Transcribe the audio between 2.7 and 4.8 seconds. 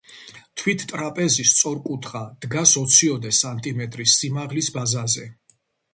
ოციოდე სანტიმეტრის სიმაღლის